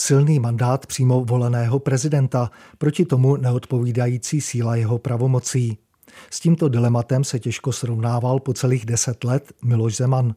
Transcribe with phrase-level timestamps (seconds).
[0.00, 5.78] Silný mandát přímo voleného prezidenta, proti tomu neodpovídající síla jeho pravomocí.
[6.30, 10.34] S tímto dilematem se těžko srovnával po celých deset let Miloš Zeman.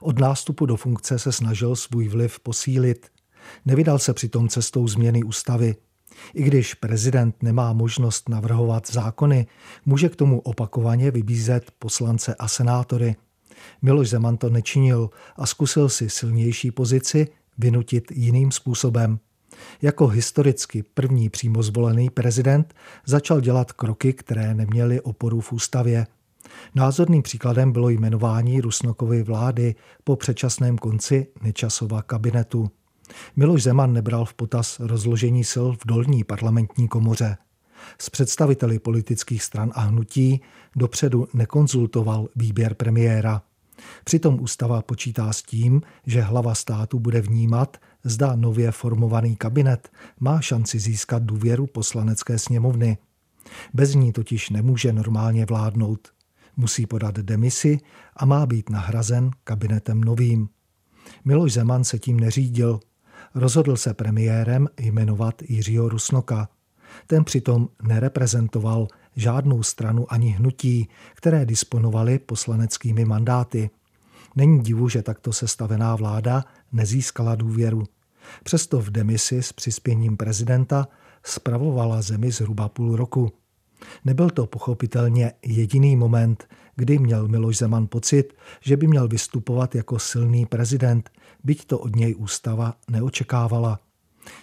[0.00, 3.06] Od nástupu do funkce se snažil svůj vliv posílit.
[3.64, 5.76] Nevydal se přitom cestou změny ústavy.
[6.34, 9.46] I když prezident nemá možnost navrhovat zákony,
[9.86, 13.16] může k tomu opakovaně vybízet poslance a senátory.
[13.82, 19.18] Miloš Zeman to nečinil a zkusil si silnější pozici vynutit jiným způsobem.
[19.82, 22.74] Jako historicky první přímo zvolený prezident
[23.06, 26.06] začal dělat kroky, které neměly oporu v ústavě.
[26.74, 32.70] Názorným příkladem bylo jmenování Rusnokovy vlády po předčasném konci Nečasova kabinetu.
[33.36, 37.36] Miloš Zeman nebral v potaz rozložení sil v dolní parlamentní komoře.
[38.00, 40.40] S představiteli politických stran a hnutí
[40.76, 43.42] dopředu nekonzultoval výběr premiéra.
[44.04, 49.88] Přitom ústava počítá s tím, že hlava státu bude vnímat, zda nově formovaný kabinet
[50.20, 52.98] má šanci získat důvěru poslanecké sněmovny.
[53.74, 56.08] Bez ní totiž nemůže normálně vládnout.
[56.56, 57.78] Musí podat demisi
[58.16, 60.48] a má být nahrazen kabinetem novým.
[61.24, 62.80] Miloš Zeman se tím neřídil.
[63.34, 66.48] Rozhodl se premiérem jmenovat Jiřího Rusnoka.
[67.06, 73.70] Ten přitom nereprezentoval žádnou stranu ani hnutí, které disponovaly poslaneckými mandáty.
[74.36, 77.84] Není divu, že takto sestavená vláda nezískala důvěru.
[78.44, 80.88] Přesto v demisi s přispěním prezidenta
[81.22, 83.32] spravovala zemi zhruba půl roku.
[84.04, 89.98] Nebyl to pochopitelně jediný moment, kdy měl Miloš Zeman pocit, že by měl vystupovat jako
[89.98, 91.10] silný prezident,
[91.44, 93.80] byť to od něj ústava neočekávala.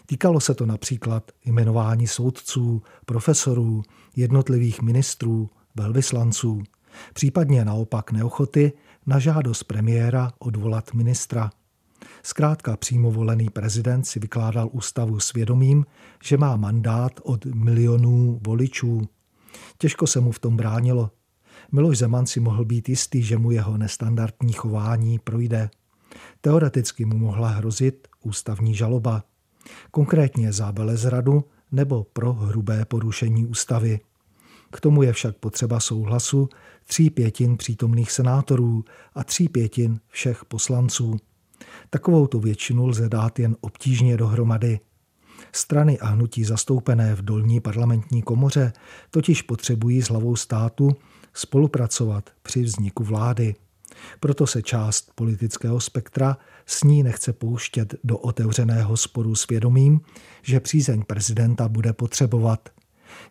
[0.05, 3.83] Týkalo se to například jmenování soudců, profesorů,
[4.15, 6.63] jednotlivých ministrů, velvyslanců,
[7.13, 8.73] případně naopak neochoty
[9.05, 11.51] na žádost premiéra odvolat ministra.
[12.23, 15.85] Zkrátka přímo volený prezident si vykládal ústavu svědomím,
[16.23, 19.01] že má mandát od milionů voličů.
[19.77, 21.11] Těžko se mu v tom bránilo.
[21.71, 25.69] Miloš Zeman si mohl být jistý, že mu jeho nestandardní chování projde.
[26.41, 29.23] Teoreticky mu mohla hrozit ústavní žaloba
[29.91, 33.99] konkrétně za Belezradu nebo pro hrubé porušení ústavy.
[34.71, 36.49] K tomu je však potřeba souhlasu
[36.85, 38.83] tří pětin přítomných senátorů
[39.15, 41.17] a tří pětin všech poslanců.
[41.89, 44.79] Takovou tu většinu lze dát jen obtížně dohromady.
[45.51, 48.73] Strany a hnutí zastoupené v dolní parlamentní komoře
[49.11, 50.95] totiž potřebují s hlavou státu
[51.33, 53.55] spolupracovat při vzniku vlády.
[54.19, 60.01] Proto se část politického spektra s ní nechce pouštět do otevřeného sporu s vědomím,
[60.41, 62.69] že přízeň prezidenta bude potřebovat.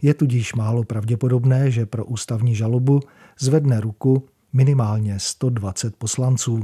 [0.02, 3.00] Je tudíž málo pravděpodobné, že pro ústavní žalobu
[3.38, 6.62] zvedne ruku minimálně 120 poslanců.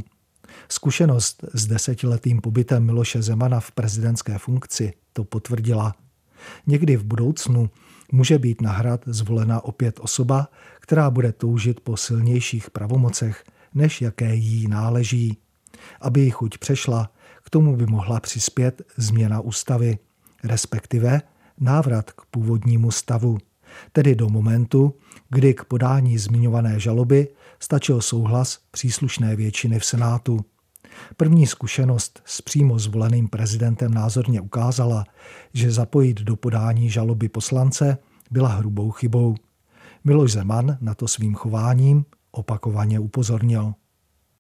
[0.69, 5.95] Zkušenost s desetiletým pobytem Miloše Zemana v prezidentské funkci to potvrdila.
[6.67, 7.71] Někdy v budoucnu
[8.13, 10.49] může být na hrad zvolena opět osoba,
[10.81, 15.39] která bude toužit po silnějších pravomocech, než jaké jí náleží.
[16.01, 17.11] Aby ji chuť přešla,
[17.45, 19.99] k tomu by mohla přispět změna ústavy,
[20.45, 21.23] respektive
[21.61, 23.39] návrat k původnímu stavu,
[23.93, 24.95] tedy do momentu,
[25.31, 27.29] kdy k podání zmiňované žaloby
[27.61, 30.41] stačil souhlas příslušné většiny v Senátu.
[31.17, 35.05] První zkušenost s přímo zvoleným prezidentem názorně ukázala,
[35.55, 37.99] že zapojit do podání žaloby poslance
[38.31, 39.35] byla hrubou chybou.
[40.05, 42.05] Miloš Zeman na to svým chováním
[42.39, 43.75] opakovaně upozornil.